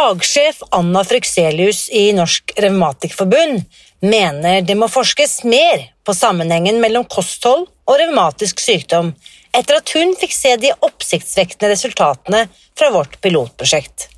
Fagsjef 0.00 0.62
Anna 0.70 1.04
Frykselius 1.04 1.88
i 1.88 2.12
Norsk 2.16 2.52
Revmatikerforbund 2.56 3.64
mener 4.00 4.62
det 4.64 4.76
må 4.78 4.86
forskes 4.88 5.42
mer 5.44 5.82
på 6.08 6.14
sammenhengen 6.16 6.78
mellom 6.80 7.04
kosthold 7.04 7.66
og 7.84 7.98
revmatisk 8.00 8.62
sykdom, 8.64 9.10
etter 9.52 9.76
at 9.76 9.92
hun 9.92 10.14
fikk 10.16 10.32
se 10.32 10.54
de 10.62 10.72
oppsiktsvekkende 10.88 11.72
resultatene 11.74 12.42
fra 12.78 12.88
vårt 12.94 13.20
pilotprosjekt. 13.20 14.08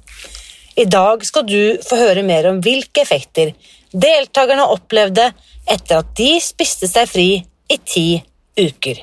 I 0.78 0.86
dag 0.86 1.26
skal 1.26 1.50
du 1.50 1.82
få 1.82 1.98
høre 1.98 2.22
mer 2.30 2.46
om 2.52 2.62
hvilke 2.62 3.02
effekter 3.02 3.50
deltakerne 3.90 4.70
opplevde 4.76 5.32
etter 5.66 6.04
at 6.04 6.14
de 6.20 6.36
spiste 6.46 6.86
seg 6.94 7.10
fri 7.10 7.30
i 7.42 7.82
ti 7.82 8.06
uker. 8.54 9.02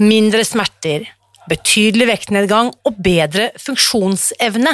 Mindre 0.00 0.46
smerter, 0.48 1.02
betydelig 1.50 2.06
vektnedgang 2.08 2.70
og 2.88 3.00
bedre 3.04 3.50
funksjonsevne. 3.60 4.72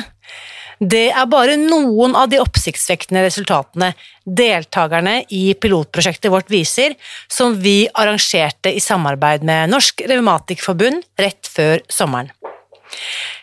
Det 0.79 1.09
er 1.09 1.27
bare 1.33 1.57
noen 1.59 2.15
av 2.15 2.29
de 2.31 2.39
oppsiktsvekkende 2.39 3.25
resultatene 3.25 3.89
deltakerne 4.23 5.23
i 5.33 5.57
pilotprosjektet 5.59 6.31
vårt 6.31 6.53
viser, 6.53 6.95
som 7.27 7.57
vi 7.59 7.89
arrangerte 7.89 8.71
i 8.71 8.83
samarbeid 8.85 9.43
med 9.47 9.73
Norsk 9.73 10.05
Revmatikerforbund 10.07 11.03
rett 11.19 11.51
før 11.51 11.83
sommeren. 11.91 12.31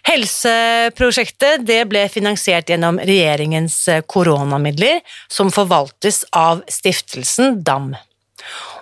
Helseprosjektet 0.08 1.68
ble 1.68 2.06
finansiert 2.12 2.72
gjennom 2.72 3.02
regjeringens 3.04 3.82
koronamidler, 4.08 5.02
som 5.28 5.52
forvaltes 5.52 6.24
av 6.32 6.64
stiftelsen 6.72 7.60
DAM. 7.66 7.92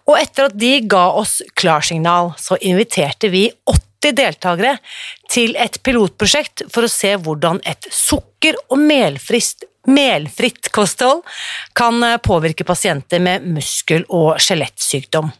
Og 0.09 0.17
etter 0.17 0.49
at 0.49 0.57
de 0.57 0.73
ga 0.89 1.07
oss 1.21 1.39
klarsignal, 1.57 2.33
så 2.41 2.57
inviterte 2.61 3.29
vi 3.33 3.47
80 3.69 4.15
deltakere 4.17 4.77
til 5.29 5.53
et 5.61 5.77
pilotprosjekt 5.85 6.65
for 6.73 6.87
å 6.87 6.91
se 6.91 7.13
hvordan 7.21 7.61
et 7.69 7.85
sukker- 7.93 8.57
og 8.69 8.81
melfritt, 8.81 9.67
melfritt 9.85 10.71
kosthold 10.73 11.21
kan 11.77 12.01
påvirke 12.25 12.65
pasienter 12.65 13.21
med 13.21 13.45
muskel- 13.45 14.07
og 14.09 14.41
skjelettsykdom. 14.41 15.31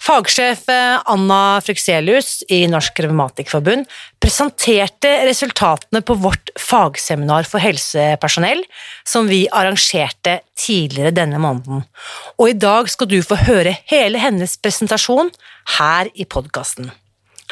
Fagsjef 0.00 0.66
Anna 0.68 1.60
Frykselius 1.64 2.42
i 2.52 2.64
Norsk 2.70 2.98
Revmatikerforbund 3.04 3.86
presenterte 4.22 5.12
resultatene 5.28 6.02
på 6.04 6.16
vårt 6.20 6.50
fagseminar 6.60 7.48
for 7.48 7.62
helsepersonell, 7.62 8.64
som 9.06 9.28
vi 9.30 9.44
arrangerte 9.52 10.40
tidligere 10.58 11.14
denne 11.14 11.40
måneden. 11.42 11.84
Og 12.38 12.52
i 12.52 12.58
dag 12.58 12.90
skal 12.92 13.10
du 13.10 13.20
få 13.24 13.38
høre 13.46 13.76
hele 13.90 14.20
hennes 14.22 14.56
presentasjon 14.60 15.32
her 15.78 16.10
i 16.14 16.26
podkasten. 16.28 16.90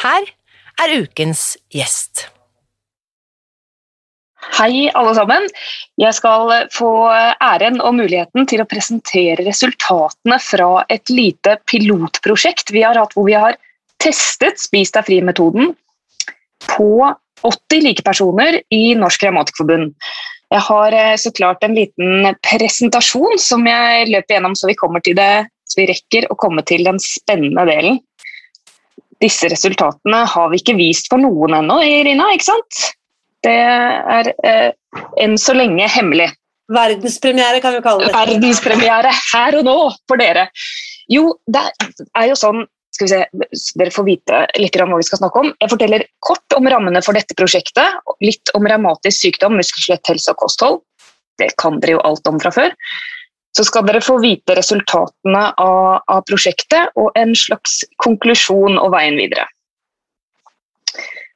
Her 0.02 0.30
er 0.82 0.96
ukens 1.02 1.52
gjest. 1.72 2.28
Hei, 4.42 4.90
alle 4.98 5.12
sammen. 5.14 5.44
Jeg 6.00 6.14
skal 6.16 6.50
få 6.74 6.90
æren 7.14 7.78
og 7.78 7.94
muligheten 7.94 8.46
til 8.50 8.62
å 8.62 8.66
presentere 8.66 9.44
resultatene 9.46 10.38
fra 10.42 10.82
et 10.90 11.12
lite 11.12 11.60
pilotprosjekt 11.70 12.72
vi 12.74 12.82
har 12.82 12.98
hatt 12.98 13.14
hvor 13.14 13.28
vi 13.28 13.36
har 13.38 13.54
testet 14.02 14.58
Spis 14.58 14.90
deg 14.96 15.06
fri-metoden 15.06 15.70
på 16.66 16.90
80 17.46 17.84
likepersoner 17.86 18.58
i 18.74 18.82
Norsk 18.98 19.22
Revmatikerforbund. 19.28 19.92
Jeg 20.52 20.64
har 20.66 20.96
så 21.22 21.30
klart 21.34 21.62
en 21.64 21.76
liten 21.78 22.34
presentasjon 22.44 23.38
som 23.40 23.62
jeg 23.66 24.08
løper 24.10 24.36
gjennom 24.36 24.56
så 24.58 24.68
vi 24.68 24.76
til 25.06 25.16
det, 25.16 25.46
så 25.64 25.80
vi 25.80 25.86
rekker 25.88 26.26
å 26.30 26.36
komme 26.36 26.66
til 26.66 26.82
den 26.84 26.98
spennende 27.02 27.64
delen. 27.70 28.02
Disse 29.22 29.46
resultatene 29.48 30.24
har 30.26 30.50
vi 30.50 30.58
ikke 30.58 30.76
vist 30.76 31.06
for 31.08 31.22
noen 31.22 31.54
ennå, 31.62 31.78
Irina, 31.86 32.26
ikke 32.34 32.50
sant? 32.50 32.82
Det 33.42 33.58
er 33.58 34.32
eh, 34.46 34.70
enn 35.22 35.38
så 35.40 35.54
lenge 35.56 35.88
hemmelig. 35.90 36.30
Verdenspremiere, 36.72 37.60
kan 37.60 37.74
vi 37.76 37.82
kalle 37.84 38.06
det. 38.06 38.14
Verdenspremiere 38.14 39.10
her 39.32 39.58
og 39.58 39.66
nå 39.66 39.76
for 40.08 40.20
dere. 40.20 40.46
Jo, 41.10 41.32
det 41.50 41.64
er 42.14 42.30
jo 42.30 42.38
sånn 42.38 42.62
skal 42.92 43.06
vi 43.06 43.10
se, 43.10 43.72
Dere 43.80 43.92
får 43.92 44.04
vite 44.04 44.42
litt 44.60 44.76
om 44.80 44.92
hva 44.92 45.00
vi 45.00 45.06
skal 45.08 45.22
snakke 45.22 45.40
om. 45.40 45.50
Jeg 45.62 45.72
forteller 45.72 46.04
kort 46.24 46.56
om 46.56 46.68
rammene 46.68 47.00
for 47.04 47.16
dette 47.16 47.36
prosjektet. 47.38 48.02
Litt 48.24 48.52
om 48.56 48.68
revmatisk 48.68 49.16
sykdom, 49.26 49.56
muskel-skjelett, 49.56 50.12
helse 50.12 50.34
og 50.34 50.42
kosthold. 50.44 50.82
Det 51.40 51.54
kan 51.60 51.80
dere 51.80 51.96
jo 51.96 52.04
alt 52.04 52.28
om 52.28 52.40
fra 52.42 52.52
før. 52.54 52.76
Så 53.56 53.64
skal 53.68 53.84
dere 53.88 54.04
få 54.04 54.18
vite 54.20 54.56
resultatene 54.56 55.42
av, 55.60 56.04
av 56.08 56.22
prosjektet 56.28 56.92
og 57.00 57.16
en 57.20 57.34
slags 57.36 57.80
konklusjon 58.04 58.78
og 58.80 58.92
veien 58.94 59.18
videre. 59.20 59.48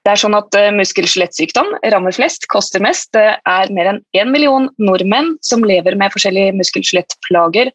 Det 0.06 0.12
er 0.12 0.20
sånn 0.22 0.36
at 0.38 0.54
uh, 0.54 0.68
Muskel-skjelettsykdom 0.70 1.72
rammer 1.90 2.14
flest, 2.14 2.44
koster 2.52 2.82
mest. 2.84 3.08
Det 3.16 3.24
er 3.42 3.70
mer 3.74 3.88
enn 3.90 4.02
én 4.14 4.28
million 4.30 4.68
nordmenn 4.78 5.32
som 5.42 5.66
lever 5.66 5.96
med 5.98 6.12
forskjellige 6.14 6.52
muskel-skjelettplager. 6.54 7.72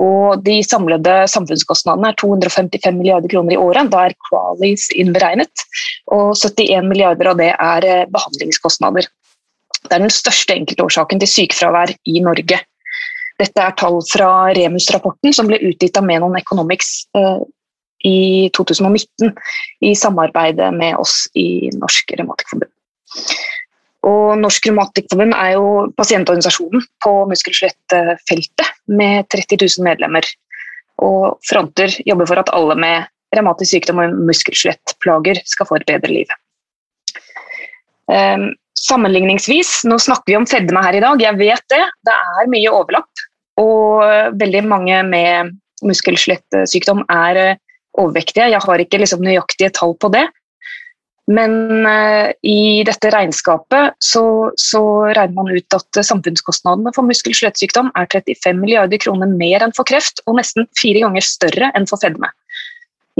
Og 0.00 0.42
de 0.44 0.58
samlede 0.64 1.14
samfunnskostnadene 1.32 2.12
er 2.12 2.18
255 2.20 2.98
milliarder 2.98 3.32
kroner 3.32 3.56
i 3.56 3.60
året. 3.60 3.88
Da 3.94 4.02
er 4.10 4.16
Qualis 4.28 4.90
innberegnet. 4.92 5.64
Og 6.12 6.34
71 6.36 6.84
milliarder 6.90 7.32
av 7.32 7.40
det 7.40 7.48
er 7.54 7.86
uh, 7.88 8.10
behandlingskostnader. 8.12 9.08
Det 9.80 9.96
er 9.96 10.04
den 10.04 10.12
største 10.12 10.58
enkeltårsaken 10.60 11.22
til 11.22 11.32
sykefravær 11.32 11.94
i 12.12 12.20
Norge. 12.20 12.60
Dette 13.40 13.64
er 13.64 13.72
tall 13.80 14.02
fra 14.04 14.50
Remus-rapporten 14.52 15.32
som 15.32 15.48
ble 15.48 15.62
utgitt 15.64 15.96
av 15.96 16.04
Menon 16.04 16.36
Economics 16.36 17.06
uh, 17.16 17.40
i 18.06 18.50
2019 18.56 19.32
i 19.84 19.94
samarbeid 19.96 20.60
med 20.76 20.96
oss 20.96 21.26
i 21.38 21.70
Norsk 21.76 22.14
Revmatikkforbund. 22.18 22.72
Og 24.08 24.38
Norsk 24.40 24.70
Revmatikkforbund 24.70 25.36
er 25.36 25.54
jo 25.58 25.64
pasientorganisasjonen 25.98 26.84
på 27.04 27.14
muskel- 27.28 27.52
og 27.52 27.58
skjelettfeltet 27.58 28.70
med 28.88 29.28
30 29.28 29.60
000 29.60 29.84
medlemmer. 29.84 30.24
Og 31.04 31.40
fronter 31.48 31.92
jobber 32.08 32.28
for 32.28 32.40
at 32.40 32.52
alle 32.56 32.76
med 32.80 33.10
revmatisk 33.36 33.76
sykdom 33.76 34.00
og 34.02 34.16
muskel-skjelettplager 34.28 35.42
skal 35.48 35.68
få 35.68 35.78
et 35.78 35.86
bedre 35.88 36.12
liv. 36.12 36.32
Um, 38.10 38.50
sammenligningsvis, 38.80 39.84
nå 39.86 40.00
snakker 40.02 40.32
vi 40.32 40.38
om 40.40 40.48
fedme 40.50 40.82
her 40.82 40.96
i 40.98 41.02
dag, 41.04 41.20
jeg 41.22 41.38
vet 41.38 41.66
det. 41.70 41.82
Det 42.08 42.16
er 42.16 42.50
mye 42.50 42.72
overlapp. 42.74 43.26
Og 43.60 44.02
veldig 44.40 44.62
mange 44.66 45.02
med 45.06 45.52
muskel-skjelettsykdom 45.86 47.04
er 47.12 47.60
overvektige. 47.98 48.50
Jeg 48.52 48.62
har 48.62 48.82
ikke 48.82 49.00
liksom 49.02 49.24
nøyaktige 49.24 49.72
tall 49.74 49.96
på 50.00 50.10
det. 50.14 50.26
Men 51.30 51.86
uh, 51.86 52.32
i 52.42 52.82
dette 52.86 53.10
regnskapet 53.14 53.94
så, 54.02 54.24
så, 54.58 54.82
regner 55.14 55.36
man 55.36 55.52
ut 55.52 55.76
at 55.76 56.00
samfunnskostnadene 56.06 56.92
for 56.96 57.06
muskel-skjelettsykdom 57.06 57.92
er 57.98 58.08
35 58.10 58.58
milliarder 58.58 58.98
kroner 59.02 59.30
mer 59.30 59.62
enn 59.62 59.74
for 59.76 59.86
kreft, 59.86 60.24
og 60.26 60.40
nesten 60.40 60.66
fire 60.78 61.04
ganger 61.04 61.26
større 61.26 61.70
enn 61.78 61.86
for 61.90 62.02
fedme. 62.02 62.32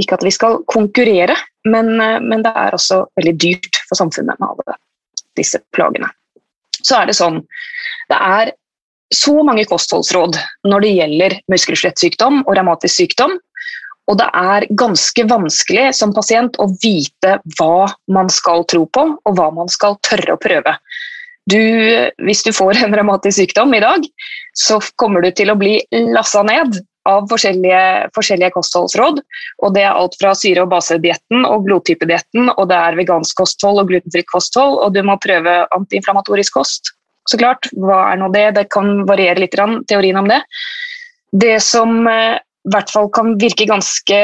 Ikke 0.01 0.17
at 0.17 0.25
vi 0.27 0.33
skal 0.35 0.59
konkurrere, 0.71 1.37
men, 1.69 1.93
uh, 2.01 2.19
men 2.25 2.43
det 2.47 2.55
er 2.57 2.75
også 2.75 3.05
veldig 3.21 3.37
dyrt 3.47 3.83
for 3.85 4.01
samfunnet 4.01 4.41
med 4.41 4.49
alle 4.49 4.81
disse 5.39 5.63
plagene. 5.77 6.11
Så 6.81 6.97
er 6.97 7.11
det 7.11 7.19
sånn 7.19 7.43
Det 8.11 8.17
er 8.17 8.55
så 9.15 9.35
mange 9.47 9.67
kostholdsråd 9.69 10.39
når 10.71 10.85
det 10.85 10.91
gjelder 10.95 11.35
muskelskjelettsykdom 11.51 12.45
og 12.45 12.55
revmatisk 12.57 12.95
sykdom. 13.03 13.37
Og 14.11 14.19
det 14.19 14.27
er 14.35 14.67
ganske 14.75 15.25
vanskelig 15.31 15.91
som 15.95 16.15
pasient 16.17 16.59
å 16.59 16.67
vite 16.83 17.39
hva 17.59 17.87
man 18.11 18.31
skal 18.33 18.67
tro 18.71 18.83
på, 18.91 19.07
og 19.23 19.39
hva 19.39 19.51
man 19.55 19.71
skal 19.71 19.99
tørre 20.07 20.35
å 20.35 20.41
prøve. 20.41 20.75
Du, 21.51 21.63
hvis 22.27 22.43
du 22.47 22.51
får 22.55 22.83
en 22.83 22.95
revmatisk 22.95 23.39
sykdom 23.39 23.73
i 23.75 23.83
dag, 23.83 24.05
så 24.59 24.81
kommer 25.01 25.23
du 25.25 25.31
til 25.35 25.51
å 25.51 25.59
bli 25.59 25.79
lassa 26.13 26.43
ned 26.47 26.81
av 27.09 27.25
forskjellige, 27.31 28.11
forskjellige, 28.15 28.53
kostholdsråd. 28.55 29.23
og 29.65 29.75
Det 29.75 29.83
er 29.87 29.95
alt 29.95 30.19
fra 30.21 30.35
syre- 30.37 30.67
og 30.67 30.71
basedietten 30.75 31.47
og 31.49 31.65
blodtypedietten, 31.67 32.53
og 32.57 32.69
det 32.69 32.77
er 32.77 32.99
vegansk 32.99 33.41
kosthold 33.41 33.81
og 33.81 33.89
glutenfritt 33.89 34.29
kosthold, 34.31 34.79
og 34.85 34.95
du 34.95 35.03
må 35.07 35.17
prøve 35.23 35.65
antiinflamatorisk 35.77 36.59
kost. 36.59 36.93
Så 37.29 37.39
klart, 37.39 37.71
Hva 37.79 38.13
er 38.13 38.21
nå 38.21 38.31
det? 38.35 38.55
Det 38.59 38.69
kan 38.71 39.07
variere 39.07 39.41
litt, 39.41 39.57
teorien 39.89 40.19
om 40.19 40.29
det. 40.29 40.43
Det 41.33 41.61
som 41.63 42.07
eh, 42.11 42.39
i 42.69 42.73
hvert 42.75 42.91
fall 42.93 43.09
kan 43.17 43.33
virke 43.41 43.65
ganske 43.69 44.17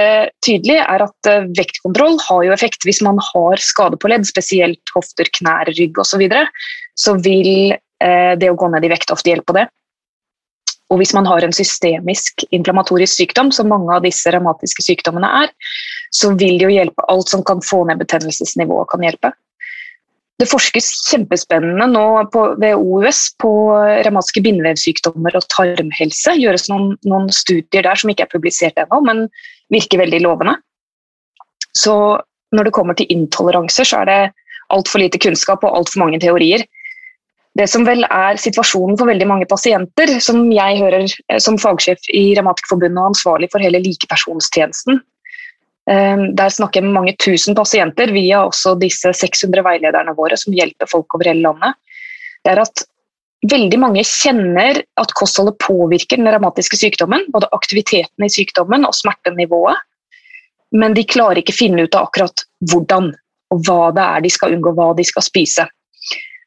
tydelig, 0.44 0.76
er 0.82 1.04
at 1.06 1.30
eh, 1.30 1.46
vektkontroll 1.56 2.18
har 2.26 2.42
jo 2.44 2.52
effekt. 2.52 2.84
Hvis 2.84 3.00
man 3.04 3.16
har 3.32 3.62
skade 3.64 3.96
på 3.96 4.10
ledd, 4.12 4.26
spesielt 4.28 4.92
hofter, 4.92 5.30
knær, 5.38 5.70
rygg 5.72 5.96
osv., 5.96 6.10
så, 6.10 6.20
videre, 6.20 6.44
så 6.98 7.16
vil 7.16 7.72
eh, 7.72 8.34
det 8.36 8.52
å 8.52 8.58
gå 8.58 8.68
ned 8.74 8.84
i 8.84 8.92
vekt 8.92 9.14
ofte 9.14 9.32
hjelpe 9.32 9.52
på 9.52 9.56
det. 9.56 9.66
Og 10.92 11.00
hvis 11.00 11.14
man 11.16 11.26
har 11.26 11.42
en 11.42 11.54
systemisk 11.56 12.44
inflammatorisk 12.54 13.22
sykdom, 13.22 13.50
som 13.54 13.72
mange 13.72 13.90
av 13.94 14.04
disse 14.04 14.30
revmatiske 14.30 14.84
sykdommene 14.84 15.32
er, 15.40 15.50
så 16.14 16.30
vil 16.36 16.60
det 16.60 16.68
jo 16.68 16.76
hjelpe. 16.76 17.08
Alt 17.10 17.32
som 17.32 17.42
kan 17.46 17.64
få 17.64 17.82
ned 17.88 17.98
betennelsesnivået, 18.04 18.90
kan 18.92 19.02
hjelpe. 19.02 19.32
Det 20.36 20.48
forskes 20.50 20.90
kjempespennende 21.08 21.86
nå 21.88 22.04
på, 22.32 22.42
ved 22.60 22.76
OUS 22.76 23.30
på 23.40 23.50
revmatiske 24.04 24.42
bindevevsykdommer 24.44 25.38
og 25.38 25.46
tarmhelse. 25.52 26.34
Det 26.34 26.42
gjøres 26.42 26.68
noen, 26.68 26.90
noen, 27.08 27.30
studier 27.32 27.86
der 27.86 27.96
som 27.96 28.12
ikke 28.12 28.26
er 28.26 28.32
publisert 28.34 28.76
ennå, 28.82 29.00
men 29.06 29.22
virker 29.72 30.02
veldig 30.02 30.20
lovende. 30.26 30.58
Så 31.76 31.94
når 32.52 32.68
det 32.68 32.74
kommer 32.76 32.96
til 32.98 33.08
intoleranser, 33.12 33.88
så 33.88 34.02
er 34.02 34.10
det 34.10 34.20
altfor 34.76 35.00
lite 35.00 35.20
kunnskap 35.22 35.64
og 35.64 35.72
altfor 35.78 36.04
mange 36.04 36.20
teorier 36.20 36.66
det 37.56 37.66
som 37.72 37.86
vel 37.86 38.04
er 38.04 38.38
situasjonen 38.40 38.98
for 39.00 39.08
veldig 39.08 39.28
mange 39.28 39.48
pasienter, 39.48 40.10
som 40.20 40.44
jeg 40.52 40.80
hører 40.80 41.06
eh, 41.06 41.40
som 41.42 41.58
fagsjef 41.60 42.10
i 42.12 42.28
Revmatikerforbundet 42.36 43.00
og 43.00 43.12
ansvarlig 43.14 43.50
for 43.52 43.64
hele 43.64 43.80
likepersonstjenesten. 43.84 45.00
Eh, 45.90 46.22
der 46.38 46.50
snakker 46.50 46.80
jeg 46.80 46.88
med 46.88 46.96
mange 46.96 47.14
tusen 47.22 47.56
pasienter 47.58 48.10
via 48.14 48.42
også 48.46 48.74
disse 48.80 49.12
600 49.14 49.64
veilederne 49.66 50.14
våre 50.18 50.38
som 50.40 50.54
hjelper 50.56 50.90
folk 50.90 51.14
over 51.14 51.30
hele 51.30 51.44
landet. 51.46 51.78
Det 52.42 52.54
er 52.54 52.62
at 52.62 52.86
veldig 53.50 53.78
mange 53.78 54.02
kjenner 54.06 54.80
at 54.98 55.14
kostholdet 55.18 55.58
påvirker 55.62 56.18
den 56.18 56.30
revmatiske 56.32 56.78
sykdommen, 56.80 57.26
både 57.34 57.50
aktiviteten 57.54 58.26
i 58.26 58.32
sykdommen 58.32 58.86
og 58.88 58.96
smertenivået, 58.96 59.78
men 60.74 60.96
de 60.96 61.06
klarer 61.06 61.42
ikke 61.42 61.54
finne 61.54 61.86
ut 61.86 61.94
av 61.94 62.08
akkurat 62.08 62.46
hvordan 62.70 63.12
og 63.54 63.62
hva 63.66 63.92
det 63.94 64.02
er 64.02 64.24
de 64.24 64.30
skal 64.34 64.56
unngå, 64.56 64.72
hva 64.74 64.88
de 64.98 65.04
skal 65.06 65.22
spise. 65.22 65.66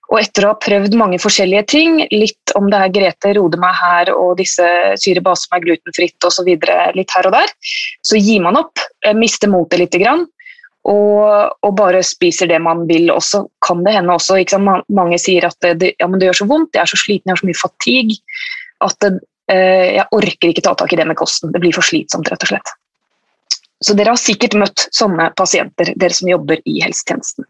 Og 0.09 0.17
etter 0.17 0.45
å 0.45 0.53
ha 0.53 0.57
prøvd 0.57 0.95
mange 0.97 1.19
forskjellige 1.21 1.65
ting, 1.69 1.99
litt 2.09 2.53
om 2.57 2.69
det 2.71 2.79
er 2.81 2.93
Grete 2.93 3.33
rode 3.37 3.59
meg 3.61 3.75
her 3.77 4.09
og 4.15 4.39
disse 4.39 4.65
syrebase 4.97 5.45
som 5.45 5.57
er 5.57 5.65
glutenfritt 5.67 6.25
osv., 6.25 6.49
litt 6.97 7.13
her 7.13 7.29
og 7.29 7.35
der, 7.35 7.53
så 8.01 8.17
gir 8.17 8.41
man 8.41 8.57
opp, 8.57 8.81
mister 9.19 9.51
motet 9.53 9.83
litt 9.83 9.99
grann, 10.01 10.25
og, 10.89 11.53
og, 11.61 11.71
bare 11.77 12.01
spiser 12.07 12.49
det 12.49 12.57
man 12.65 12.87
vil. 12.89 13.11
Og 13.13 13.21
så 13.21 13.43
kan 13.65 13.83
det 13.85 13.93
hende 13.97 14.15
også 14.15 14.39
Mange 14.63 15.19
sier 15.21 15.45
at 15.45 15.57
det, 15.61 15.93
ja, 15.99 16.07
det, 16.09 16.25
gjør 16.25 16.41
så 16.41 16.49
vondt, 16.49 16.73
jeg 16.73 16.81
er 16.81 16.89
så 16.89 17.01
sliten, 17.03 17.29
jeg 17.29 17.35
har 17.35 17.43
så 17.43 17.49
mye 17.51 17.61
fatigue 17.61 18.19
at 18.79 19.01
det, 19.03 19.09
eh, 19.51 19.87
jeg 19.99 20.07
orker 20.15 20.49
ikke 20.49 20.63
ta 20.65 20.73
tak 20.79 20.93
i 20.95 20.97
det 20.97 21.05
med 21.05 21.19
kosten. 21.19 21.51
Det 21.53 21.61
blir 21.61 21.75
for 21.75 21.85
slitsomt, 21.85 22.31
rett 22.31 22.47
og 22.47 22.53
slett. 22.55 22.73
Så 23.83 23.93
dere 23.95 24.15
har 24.15 24.19
sikkert 24.19 24.57
møtt 24.57 24.87
sånne 24.95 25.29
pasienter, 25.37 25.93
dere 25.99 26.15
som 26.15 26.31
jobber 26.31 26.63
i 26.65 26.79
helsetjenesten 26.83 27.45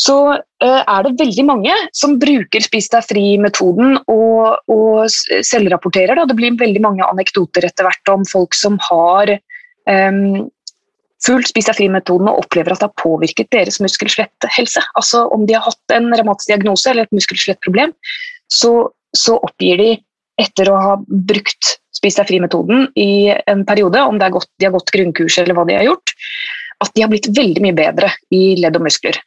så 0.00 0.16
uh, 0.34 0.80
er 0.82 1.06
det 1.06 1.18
veldig 1.20 1.44
mange 1.46 1.74
som 1.94 2.16
bruker 2.18 2.64
Spis 2.64 2.88
deg 2.90 3.06
fri-metoden 3.06 3.98
og, 4.10 4.72
og 4.72 5.04
selvrapporterer. 5.46 6.18
Da. 6.18 6.26
Det 6.26 6.36
blir 6.38 6.58
veldig 6.58 6.82
mange 6.82 7.06
anekdoter 7.06 7.66
etter 7.68 7.86
hvert 7.86 8.12
om 8.12 8.24
folk 8.26 8.56
som 8.58 8.78
har 8.88 9.36
um, 9.86 10.48
fulgt 11.24 11.52
Spis 11.52 11.70
deg 11.70 11.78
fri-metoden 11.78 12.30
og 12.30 12.42
opplever 12.42 12.74
at 12.74 12.82
det 12.82 12.90
har 12.90 13.04
påvirket 13.04 13.52
deres 13.54 13.78
muskel-skjelett-helse. 13.84 14.82
Altså 14.98 15.24
Om 15.34 15.46
de 15.46 15.56
har 15.56 15.66
hatt 15.68 15.94
en 15.96 16.10
revmatisk 16.12 16.50
diagnose 16.50 16.90
eller 16.90 17.06
et 17.06 17.16
muskel-skjelett-problem, 17.16 17.94
så, 18.50 18.74
så, 19.16 19.38
oppgir 19.46 19.80
de 19.80 19.90
etter 20.42 20.70
å 20.70 20.80
ha 20.80 20.96
brukt 21.06 21.76
Spis 21.94 22.18
deg 22.18 22.26
fri-metoden 22.26 22.88
i 22.98 23.30
en 23.30 23.62
periode, 23.64 24.00
om 24.02 24.18
gått, 24.18 24.50
de 24.58 24.66
har 24.66 24.74
gått 24.74 24.90
grunnkurs 24.90 25.38
eller 25.38 25.54
hva 25.54 25.62
de 25.68 25.76
har 25.78 25.86
gjort, 25.86 26.10
at 26.82 26.90
de 26.96 27.04
har 27.04 27.12
blitt 27.12 27.30
veldig 27.30 27.62
mye 27.62 27.76
bedre 27.78 28.10
i 28.34 28.56
ledd 28.58 28.74
og 28.76 28.82
muskler. 28.88 29.20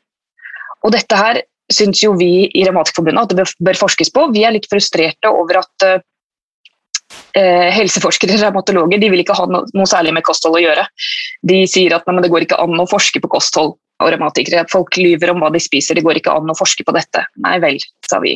Og 0.85 0.93
dette 0.93 1.17
her 1.17 1.41
syns 1.73 1.99
jo 2.03 2.13
vi 2.19 2.47
i 2.47 2.63
Revmatikerforbundet 2.63 3.25
at 3.25 3.33
det 3.35 3.47
bør 3.65 3.79
forskes 3.81 4.13
på. 4.15 4.29
Vi 4.35 4.45
er 4.47 4.53
litt 4.55 4.69
frustrerte 4.71 5.31
over 5.33 5.59
at 5.63 5.87
Eh, 7.37 7.69
helseforskere 7.71 8.37
revmatologer 8.41 8.99
de 8.99 9.09
vil 9.13 9.21
ikke 9.23 9.35
ha 9.37 9.45
noe, 9.49 9.67
noe, 9.77 9.87
særlig 9.89 10.13
med 10.17 10.25
kosthold 10.27 10.57
å 10.57 10.63
gjøre. 10.63 10.87
De 11.47 11.61
sier 11.69 11.95
at 11.95 12.07
nei, 12.09 12.23
det 12.23 12.31
går 12.33 12.47
ikke 12.47 12.59
an 12.61 12.81
å 12.81 12.87
forske 12.89 13.21
på 13.23 13.31
kosthold 13.31 13.75
og 13.77 14.11
revmatikere. 14.13 14.65
Folk 14.71 14.97
lyver 14.99 15.31
om 15.33 15.41
hva 15.41 15.51
de 15.53 15.61
spiser, 15.63 15.97
det 15.97 16.05
går 16.05 16.19
ikke 16.19 16.33
an 16.33 16.51
å 16.51 16.57
forske 16.57 16.85
på 16.85 16.95
dette. 16.97 17.23
Nei 17.45 17.57
vel, 17.63 17.79
sa 18.09 18.19
vi. 18.23 18.35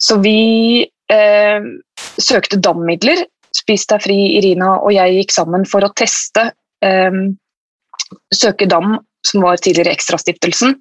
Så 0.00 0.20
vi 0.22 0.86
eh, 1.12 1.68
søkte 2.20 2.60
DAM-midler. 2.60 3.24
Spis 3.56 3.88
deg 3.90 4.04
fri, 4.04 4.18
Irina 4.38 4.76
og 4.78 4.92
jeg 4.94 5.16
gikk 5.18 5.34
sammen 5.34 5.66
for 5.68 5.84
å 5.84 5.92
teste 5.98 6.50
eh, 6.86 7.22
søke 8.36 8.68
DAM, 8.70 9.00
som 9.26 9.42
var 9.44 9.60
tidligere 9.60 9.92
Ekstrastiftelsen, 9.92 10.78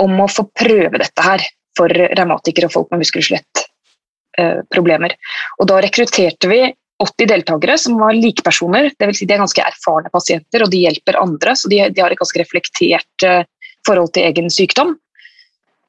om 0.00 0.20
å 0.22 0.28
få 0.30 0.46
prøve 0.56 1.00
dette 1.00 1.24
her 1.24 1.44
for 1.76 1.92
revmatikere 1.92 2.68
og 2.68 2.74
folk 2.74 2.92
med 2.92 3.02
muskel- 3.02 3.22
og 3.22 3.28
skjelettproblemer. 3.28 5.14
Og 5.60 5.68
da 5.70 5.80
rekrutterte 5.84 6.50
vi 6.50 6.62
80 7.02 7.30
deltakere 7.32 7.78
som 7.80 7.98
var 8.00 8.16
likepersoner. 8.16 8.92
Dvs. 8.98 9.22
Si 9.22 9.28
de 9.28 9.36
er 9.36 9.42
ganske 9.42 9.64
erfarne 9.64 10.12
pasienter 10.12 10.64
og 10.64 10.70
de 10.72 10.84
hjelper 10.84 11.18
andre, 11.20 11.56
så 11.58 11.70
de, 11.72 11.80
de 11.90 12.04
har 12.04 12.14
et 12.14 12.20
ganske 12.20 12.40
reflektert 12.40 13.26
uh, 13.26 13.42
forhold 13.86 14.12
til 14.14 14.28
egen 14.28 14.52
sykdom. 14.52 14.94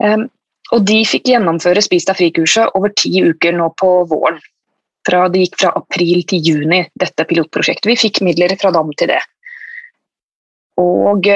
Um, 0.04 0.26
og 0.74 0.88
de 0.88 1.04
fikk 1.06 1.30
gjennomføre 1.30 1.84
Spis 1.86 2.08
deg 2.08 2.18
fri-kurset 2.18 2.74
over 2.78 2.94
ti 2.98 3.12
uker 3.22 3.56
nå 3.56 3.70
på 3.80 3.92
våren. 4.10 4.40
Fra, 5.04 5.26
det 5.28 5.44
gikk 5.44 5.58
fra 5.60 5.74
april 5.76 6.24
til 6.32 6.40
juni, 6.48 6.80
dette 6.96 7.26
pilotprosjektet. 7.28 7.90
Vi 7.92 8.00
fikk 8.00 8.22
midler 8.24 8.56
fra 8.60 8.72
DAM 8.72 8.94
til 8.96 9.12
det. 9.12 9.20
Og 10.80 11.28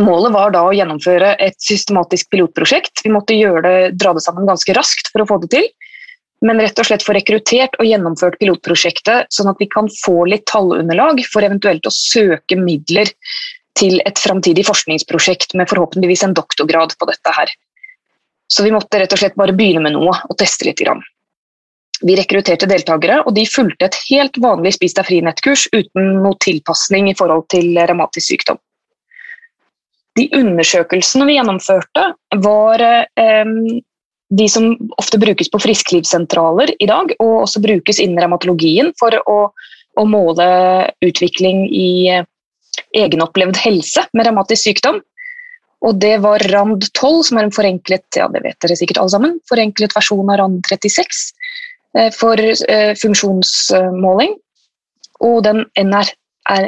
Målet 0.00 0.32
var 0.32 0.52
da 0.54 0.62
å 0.64 0.72
gjennomføre 0.72 1.34
et 1.42 1.58
systematisk 1.60 2.30
pilotprosjekt. 2.32 3.02
Vi 3.04 3.12
måtte 3.12 3.36
det, 3.36 3.92
dra 4.00 4.14
det 4.16 4.24
sammen 4.24 4.48
ganske 4.48 4.72
raskt 4.76 5.12
for 5.12 5.24
å 5.24 5.28
få 5.28 5.40
det 5.42 5.50
til. 5.52 5.66
Men 6.42 6.58
rett 6.58 6.78
og 6.80 6.88
slett 6.88 7.04
få 7.06 7.14
rekruttert 7.14 7.76
og 7.78 7.86
gjennomført 7.86 8.38
pilotprosjektet, 8.40 9.28
sånn 9.30 9.50
at 9.52 9.60
vi 9.62 9.68
kan 9.70 9.90
få 10.00 10.24
litt 10.26 10.46
tallunderlag 10.50 11.20
for 11.30 11.44
eventuelt 11.46 11.86
å 11.86 11.94
søke 11.94 12.58
midler 12.58 13.12
til 13.78 14.00
et 14.08 14.18
framtidig 14.18 14.64
forskningsprosjekt 14.66 15.54
med 15.58 15.70
forhåpentligvis 15.70 16.24
en 16.26 16.34
doktorgrad 16.36 16.96
på 16.98 17.08
dette 17.08 17.36
her. 17.36 17.52
Så 18.52 18.66
vi 18.66 18.72
måtte 18.74 18.98
rett 19.00 19.14
og 19.14 19.20
slett 19.20 19.38
bare 19.38 19.54
begynne 19.56 19.84
med 19.84 19.94
noe 19.94 20.16
og 20.28 20.36
teste 20.40 20.66
litt. 20.66 20.80
Grann. 20.82 21.04
Vi 22.02 22.16
rekrutterte 22.18 22.66
deltakere, 22.66 23.20
og 23.22 23.36
de 23.36 23.46
fulgte 23.46 23.86
et 23.86 23.96
helt 24.08 24.36
vanlig 24.42 24.74
Spis 24.74 24.96
deg 24.98 25.06
fri-nettkurs 25.06 25.68
uten 25.72 26.16
noe 26.24 26.34
tilpasning 26.42 27.12
i 27.12 27.16
forhold 27.18 27.46
til 27.54 27.70
revmatisk 27.78 28.32
sykdom. 28.32 28.58
De 30.18 30.26
undersøkelsene 30.36 31.26
vi 31.28 31.38
gjennomførte, 31.38 32.04
var 32.44 32.82
eh, 32.84 33.52
de 34.32 34.48
som 34.48 34.74
ofte 35.00 35.20
brukes 35.20 35.48
på 35.52 35.60
frisklivssentraler 35.62 36.74
i 36.78 36.88
dag, 36.88 37.14
og 37.18 37.46
også 37.46 37.62
brukes 37.64 38.00
innen 38.02 38.20
revmatologien 38.20 38.92
for 39.00 39.16
å, 39.28 39.38
å, 39.96 40.04
måle 40.08 40.48
utvikling 41.04 41.64
i 41.68 41.88
eh, 42.12 42.28
egenopplevd 42.96 43.62
helse 43.64 44.04
med 44.12 44.28
revmatisk 44.28 44.68
sykdom. 44.68 45.00
Og 45.82 45.96
det 45.98 46.18
var 46.22 46.44
RAND12, 46.44 47.22
som 47.26 47.40
er 47.40 47.48
en 47.48 47.56
forenklet 47.56 48.20
ja 48.20 48.28
det 48.30 48.44
vet 48.44 48.60
dere 48.62 48.76
sikkert 48.78 49.00
alle 49.02 49.16
sammen, 49.16 49.40
forenklet 49.50 49.96
versjon 49.96 50.28
av 50.28 50.42
RAND36 50.42 51.24
eh, 51.96 52.12
for 52.12 52.38
funksjonsmåling. 53.00 54.36
Og 55.24 55.40
den 55.46 55.64
NR, 55.78 56.08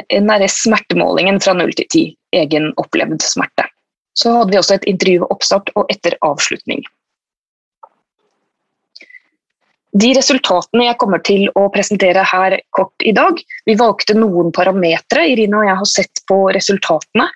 NRS-smertemålingen 0.09 1.41
fra 1.43 1.53
0 1.53 1.73
til 1.77 1.91
10 1.91 2.05
egen 2.35 2.71
opplevd 2.81 3.23
smerte. 3.25 3.67
Så 4.15 4.31
hadde 4.37 4.53
vi 4.53 4.59
også 4.59 4.77
et 4.77 4.87
intervju 4.89 5.23
ved 5.23 5.33
oppstart 5.35 5.71
og 5.75 5.89
etter 5.91 6.15
avslutning. 6.23 6.85
De 9.95 10.11
resultatene 10.15 10.89
jeg 10.89 10.97
kommer 10.99 11.21
til 11.23 11.45
å 11.55 11.69
presentere 11.71 12.23
her 12.27 12.57
kort 12.75 13.03
i 13.07 13.13
dag 13.15 13.39
Vi 13.67 13.77
valgte 13.79 14.17
noen 14.17 14.51
parametere. 14.55 15.23
Irina 15.31 15.61
og 15.61 15.69
jeg 15.69 15.79
har 15.81 15.89
sett 15.91 16.23
på 16.27 16.39
resultatene. 16.55 17.29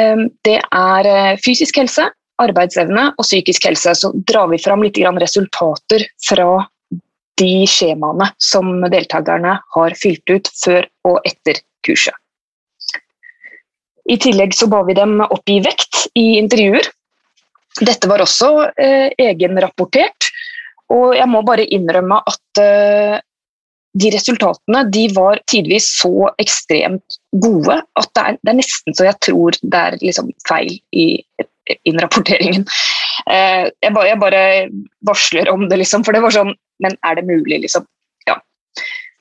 Ehm, 0.00 0.26
det 0.46 0.58
er 0.58 1.08
eh, 1.10 1.36
fysisk 1.44 1.78
helse, 1.78 2.08
arbeidsevne 2.42 3.12
og 3.12 3.22
psykisk 3.22 3.68
helse, 3.70 3.94
så 3.94 4.10
drar 4.26 4.50
vi 4.50 4.58
fram 4.58 4.82
litt 4.82 4.98
resultater 4.98 6.06
fra 6.26 6.66
de 7.38 7.52
skjemaene 7.70 8.30
som 8.38 8.74
deltakerne 8.90 9.58
har 9.76 9.96
fylt 9.98 10.30
ut 10.30 10.50
før 10.64 10.86
og 11.06 11.20
etter 11.26 11.62
kurset. 11.86 12.14
I 14.10 14.18
tillegg 14.20 14.54
så 14.56 14.68
ba 14.70 14.82
vi 14.84 14.96
dem 14.96 15.20
oppgi 15.24 15.60
vekt 15.64 16.06
i 16.18 16.34
intervjuer. 16.40 16.88
Dette 17.80 18.08
var 18.10 18.22
også 18.22 18.50
eh, 18.78 19.10
egenrapportert, 19.18 20.28
og 20.94 21.14
jeg 21.16 21.26
må 21.30 21.40
bare 21.46 21.66
innrømme 21.74 22.20
at 22.30 22.60
eh, 22.62 23.16
de 23.94 24.10
resultatene 24.14 24.84
de 24.94 25.06
var 25.14 25.40
tidvis 25.50 25.86
så 26.00 26.28
ekstremt 26.42 27.18
gode 27.42 27.76
at 27.78 28.08
det 28.16 28.24
er, 28.24 28.38
det 28.42 28.52
er 28.52 28.58
nesten 28.58 28.96
så 28.96 29.06
jeg 29.06 29.18
tror 29.22 29.58
det 29.62 29.80
er 29.80 29.98
liksom 30.02 30.32
feil 30.48 30.74
i 30.92 31.06
innrapporteringen. 31.88 32.66
Eh, 33.30 33.70
jeg, 33.70 33.92
bare, 33.94 34.08
jeg, 34.10 34.20
bare, 34.20 34.44
varsler 35.06 35.48
om 35.52 35.68
det, 35.70 35.78
liksom, 35.80 36.04
for 36.04 36.12
det 36.12 36.20
var 36.24 36.34
sånn 36.34 36.54
Men 36.82 36.96
er 37.06 37.14
det 37.14 37.22
mulig, 37.28 37.60
liksom? 37.62 37.84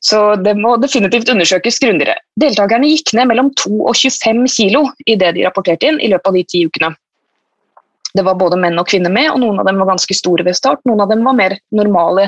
Så 0.03 0.19
det 0.43 0.57
må 0.59 0.75
definitivt 0.81 1.29
undersøkes 1.31 1.79
grundigere. 1.79 2.17
Deltakerne 2.39 2.89
gikk 2.91 3.13
ned 3.15 3.29
mellom 3.29 3.53
2 3.61 3.77
og 3.87 3.95
25 3.95 4.43
kilo 4.51 4.83
i 5.07 5.15
det 5.19 5.31
de 5.37 5.45
rapporterte 5.45 5.87
inn 5.87 6.01
i 6.03 6.09
løpet 6.11 6.27
av 6.27 6.35
de 6.35 6.43
ti 6.51 6.65
ukene. 6.67 6.89
Det 8.13 8.25
var 8.27 8.35
både 8.37 8.59
menn 8.59 8.77
og 8.77 8.89
kvinner 8.91 9.13
med, 9.13 9.31
og 9.31 9.39
noen 9.41 9.61
av 9.61 9.69
dem 9.69 9.79
var 9.81 9.93
ganske 9.93 10.17
store 10.17 10.45
ved 10.45 10.57
start. 10.59 10.83
Noen 10.85 11.01
av 11.05 11.09
dem 11.09 11.23
var 11.25 11.37
mer 11.37 11.55
normale 11.73 12.27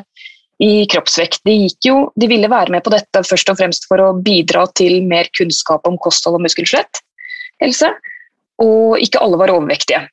i 0.63 0.85
kroppsvekt. 0.89 1.43
De, 1.45 1.57
jo, 1.83 1.97
de, 2.15 2.29
ville 2.31 2.49
være 2.49 2.73
med 2.73 2.85
på 2.85 2.93
dette 2.93 3.23
først 3.27 3.51
og 3.51 3.59
fremst 3.59 3.89
for 3.91 4.01
å 4.01 4.13
bidra 4.15 4.65
til 4.79 5.01
mer 5.05 5.29
kunnskap 5.37 5.85
om 5.89 5.99
kosthold 6.01 6.39
og 6.39 6.45
muskelskjelett 6.47 7.03
helse, 7.63 7.91
og 8.63 9.03
ikke 9.03 9.21
alle 9.23 9.39
var 9.39 9.53
overvektige. 9.53 10.05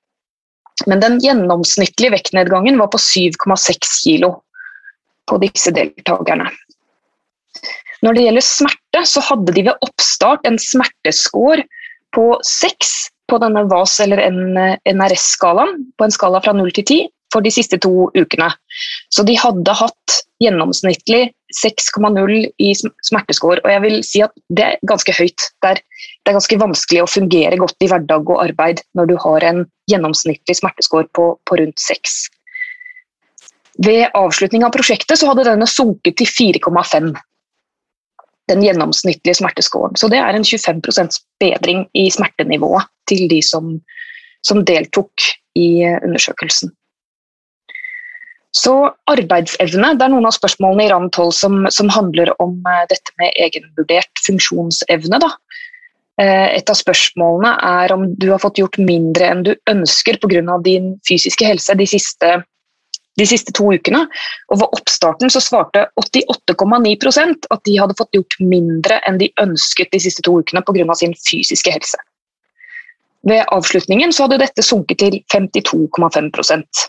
Men 0.90 1.02
den 1.02 1.19
gjennomsnittlige 1.23 2.14
vektnedgangen 2.16 2.78
var 2.81 2.90
på 2.90 3.00
7,6 3.00 3.97
kilo 4.02 4.35
på 5.31 5.38
disse 5.42 5.73
deltakerne. 5.75 6.50
Når 8.02 8.16
det 8.16 8.26
gjelder 8.26 8.47
smerte, 8.47 9.02
så 9.06 9.23
hadde 9.28 9.54
de 9.54 9.66
ved 9.68 9.87
oppstart 9.87 10.47
en 10.49 10.59
smertescore 10.61 11.66
på 12.16 12.26
6 12.44 12.92
på 13.30 13.38
denne 13.40 13.64
VAS- 13.71 14.00
eller 14.04 14.21
NRS-skalaen, 14.28 15.78
på 15.97 16.06
en 16.06 16.14
skala 16.14 16.42
fra 16.44 16.54
0 16.56 16.73
til 16.76 16.85
10 16.85 17.02
for 17.32 17.44
de 17.44 17.52
siste 17.54 17.78
to 17.80 18.11
ukene. 18.12 18.50
Så 19.12 19.25
de 19.25 19.38
hadde 19.40 19.76
hatt 19.78 20.18
gjennomsnittlig 20.42 21.30
6,0 21.56 22.35
i 22.61 22.73
smertescore, 23.06 23.62
og 23.62 23.71
jeg 23.71 23.82
vil 23.85 23.97
si 24.04 24.23
at 24.25 24.35
det 24.52 24.66
er 24.66 24.85
ganske 24.88 25.14
høyt. 25.16 25.49
Det 25.62 25.71
er, 25.71 25.80
det 25.80 26.32
er, 26.32 26.37
ganske 26.37 26.61
vanskelig 26.61 27.02
å 27.04 27.11
fungere 27.11 27.61
godt 27.61 27.85
i 27.85 27.88
hverdag 27.92 28.28
og 28.35 28.44
arbeid 28.44 28.82
når 28.99 29.12
du 29.12 29.16
har 29.25 29.49
en 29.49 29.64
gjennomsnittlig 29.90 30.59
smertescore 30.59 31.09
på, 31.16 31.32
på 31.49 31.61
rundt 31.61 31.80
6. 31.80 32.21
Ved 33.87 34.11
avslutning 34.18 34.66
av 34.66 34.75
prosjektet 34.75 35.21
så 35.21 35.30
hadde 35.30 35.47
denne 35.49 35.68
sunket 35.71 36.18
til 36.21 36.28
4,5 36.28 37.14
den 38.52 38.62
gjennomsnittlige 38.64 39.40
smertescoren. 39.40 39.97
Så 39.99 40.11
det 40.12 40.21
er 40.21 40.37
en 40.37 40.47
25% 40.47 41.18
bedring 41.42 41.87
i 41.99 42.09
smertenivået 42.12 42.87
til 43.11 43.26
de 43.32 43.40
som, 43.44 43.75
som 44.47 44.62
deltok 44.68 45.32
i 45.59 45.82
undersøkelsen. 46.04 46.73
Så 48.52 48.75
arbeidsevne 49.09 49.94
det 49.97 50.04
er 50.04 50.12
noen 50.12 50.28
av 50.28 50.37
spørsmålene 50.37 50.85
i 50.85 50.92
rand 50.92 51.09
12 51.16 51.30
som, 51.38 51.54
som, 51.73 51.88
handler 51.92 52.35
om 52.42 52.59
uh, 52.68 52.85
dette 52.90 53.14
med 53.21 53.32
egenvurdert 53.40 54.25
funksjonsevne. 54.26 55.21
Da. 55.23 55.30
Uh, 56.21 56.49
et 56.52 56.68
av 56.68 56.76
spørsmålene 56.76 57.54
er 57.71 57.94
om 57.97 58.04
du 58.12 58.28
har 58.28 58.42
fått 58.42 58.61
gjort 58.61 58.76
mindre 58.82 59.30
enn 59.32 59.44
du 59.47 59.54
ønsker 59.73 60.21
pga. 60.21 60.59
din 60.66 60.92
fysiske 61.09 61.49
helse 61.49 61.78
de 61.80 61.88
siste, 61.88 62.35
de 63.21 63.26
siste, 63.28 63.52
to 63.52 63.69
ukene. 63.73 64.07
Og 64.52 64.62
Ved 64.62 64.78
oppstarten 64.78 65.33
så 65.33 65.42
svarte 65.45 65.85
88,9% 66.00 67.50
at 67.50 67.64
de 67.69 67.76
hadde 67.81 67.99
fått 67.99 68.16
gjort 68.16 68.38
mindre 68.40 69.02
enn 69.09 69.21
de 69.21 69.33
ønsket 69.42 69.92
de 69.92 70.00
siste 70.00 70.25
to 70.25 70.38
ukene 70.40 70.64
pga. 70.64 70.95
sin 70.95 71.14
fysiske 71.14 71.75
helse. 71.75 72.00
Ved 73.28 73.45
avslutningen 73.54 74.12
så 74.12 74.26
hadde 74.26 74.42
dette 74.42 74.64
sunket 74.66 74.99
til 74.99 75.21
52,5% 75.31 76.88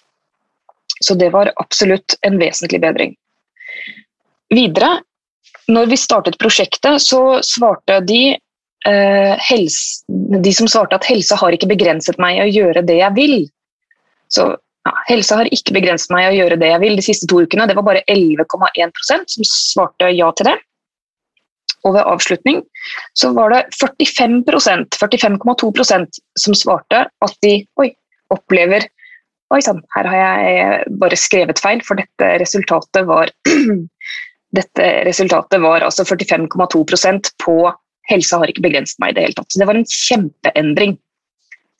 så 1.03 1.13
det 1.13 1.29
var 1.29 1.51
absolutt 1.55 2.15
en 2.21 2.39
vesentlig 2.39 2.81
bedring. 2.81 3.15
Videre, 4.53 5.01
når 5.67 5.91
vi 5.91 5.99
startet 5.99 6.39
prosjektet, 6.39 7.01
så 7.01 7.41
svarte 7.45 7.99
de 8.07 8.35
eh, 8.87 9.33
helse, 9.49 10.03
De 10.43 10.53
som 10.53 10.67
svarte 10.67 10.99
at 10.99 11.07
helse 11.07 11.35
har 11.39 11.55
ikke 11.55 11.71
begrenset 11.71 12.19
meg 12.21 12.41
å 12.43 12.51
gjøre 12.51 12.85
det 12.87 12.99
jeg 12.99 13.17
vil. 13.17 13.37
Så 14.31 14.53
ja, 14.83 14.93
helsa 15.07 15.39
har 15.39 15.49
ikke 15.55 15.75
begrenset 15.75 16.11
meg 16.13 16.29
å 16.29 16.35
gjøre 16.35 16.59
det 16.59 16.69
jeg 16.73 16.83
vil 16.83 16.97
de 16.99 17.05
siste 17.05 17.27
to 17.31 17.41
ukene. 17.43 17.67
Det 17.69 17.75
var 17.77 17.87
bare 17.87 18.03
11,1% 18.11 19.35
som 19.35 19.47
svarte 19.47 20.11
ja 20.11 20.29
til 20.35 20.51
det. 20.51 20.57
Og 21.83 21.95
ved 21.97 22.07
avslutning 22.07 22.61
så 23.19 23.33
var 23.35 23.51
det 23.51 23.61
45% 23.75 24.97
45,2% 24.99 26.19
som 26.39 26.55
svarte 26.55 27.05
at 27.07 27.39
de 27.43 27.57
oi, 27.79 27.89
opplever 28.33 28.87
Oi 29.53 29.59
sann, 29.61 29.83
her 29.93 30.07
har 30.09 30.17
jeg 30.17 30.93
bare 30.97 31.17
skrevet 31.19 31.59
feil, 31.61 31.81
for 31.85 31.99
dette 31.99 32.29
resultatet 32.41 33.05
var 33.05 33.29
Dette 34.57 34.87
resultatet 35.05 35.61
var 35.61 35.85
altså 35.85 36.05
45,2% 36.05 37.29
på 37.41 37.55
Helsa 38.09 38.39
har 38.41 38.51
ikke 38.51 38.65
begrenset 38.65 38.99
meg 39.01 39.13
i 39.13 39.15
det 39.17 39.23
hele 39.27 39.37
tatt. 39.37 39.49
Så 39.49 39.61
det 39.61 39.67
var 39.69 39.79
en 39.79 39.87
kjempeendring. 39.89 40.93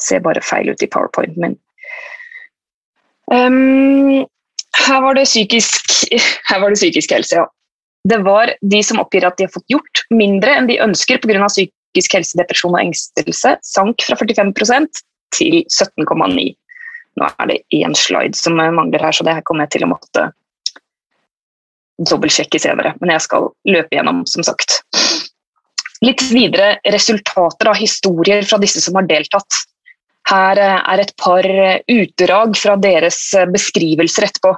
Ser 0.02 0.24
bare 0.26 0.42
feil 0.42 0.72
ut 0.72 0.82
i 0.82 0.90
powerpointen 0.90 1.42
min. 1.44 1.58
Um, 3.34 4.24
her, 4.78 5.02
var 5.02 5.20
psykisk, 5.24 5.94
her 6.50 6.62
var 6.62 6.74
det 6.74 6.82
psykisk 6.82 7.16
helse, 7.16 7.42
ja. 7.42 7.48
Det 8.10 8.20
var 8.26 8.52
de 8.60 8.82
som 8.84 9.00
oppgir 9.00 9.24
at 9.26 9.38
de 9.40 9.48
har 9.48 9.54
fått 9.54 9.72
gjort 9.72 10.04
mindre 10.12 10.58
enn 10.58 10.68
de 10.68 10.82
ønsker 10.84 11.22
pga. 11.24 11.48
psykisk 11.48 12.18
helse, 12.18 12.36
depresjon 12.38 12.76
og 12.76 12.82
engstelse, 12.82 13.56
sank 13.64 14.04
fra 14.04 14.18
45% 14.20 15.04
til 15.34 15.64
17,9 15.64 16.52
nå 17.20 17.28
er 17.30 17.50
det 17.50 17.60
én 17.78 17.94
slide 17.98 18.38
som 18.38 18.58
mangler 18.58 19.04
her, 19.04 19.14
så 19.14 19.26
det 19.26 19.36
her 19.38 19.46
kommer 19.46 19.68
jeg 19.68 19.76
til 19.76 19.86
å 19.86 19.92
måtte 19.94 20.30
dobbeltsjekke 22.10 22.62
senere. 22.62 22.96
Men 23.02 23.14
jeg 23.14 23.26
skal 23.28 23.52
løpe 23.70 23.98
gjennom, 23.98 24.24
som 24.30 24.46
sagt. 24.46 24.82
Litt 26.04 26.24
videre 26.34 26.80
resultater 26.92 27.70
av 27.70 27.78
historier 27.80 28.44
fra 28.48 28.60
disse 28.62 28.82
som 28.84 28.98
har 28.98 29.08
deltatt. 29.08 29.62
Her 30.30 30.60
er 30.64 31.02
et 31.04 31.16
par 31.20 31.48
utdrag 31.92 32.56
fra 32.60 32.78
deres 32.80 33.20
beskrivelser 33.52 34.30
etterpå 34.30 34.54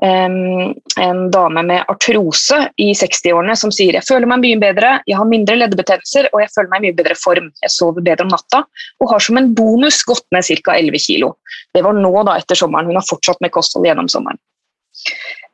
en 0.00 1.30
dame 1.30 1.62
med 1.62 1.84
artrose 1.92 2.56
i 2.80 2.90
60-årene 2.96 3.56
som 3.58 3.72
sier 3.74 3.98
jeg 3.98 4.06
føler 4.06 4.28
meg 4.30 4.40
mye 4.44 4.60
bedre, 4.60 4.92
jeg 5.08 5.18
har 5.18 5.28
mindre 5.28 5.58
leddebetennelser 5.58 6.30
og 6.32 6.40
jeg 6.40 6.52
føler 6.54 6.70
meg 6.72 6.80
i 6.80 6.86
mye 6.88 6.98
bedre 7.02 7.16
form. 7.20 7.50
Jeg 7.60 7.74
sover 7.74 8.04
bedre 8.06 8.24
om 8.24 8.32
natta 8.32 8.62
og 9.00 9.12
har 9.12 9.24
som 9.24 9.40
en 9.40 9.50
bonus 9.56 10.00
gått 10.08 10.24
ned 10.32 10.46
ca. 10.64 10.78
11 10.78 11.04
kg. 11.04 11.34
Det 11.76 11.84
var 11.84 11.96
nå 11.96 12.12
da 12.24 12.38
etter 12.40 12.58
sommeren. 12.58 12.88
Hun 12.88 13.00
har 13.00 13.08
fortsatt 13.08 13.42
med 13.44 13.52
kosthold 13.52 13.88
gjennom 13.88 14.08
sommeren. 14.12 14.40